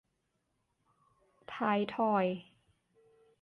[1.53, 2.25] ท้ายทอย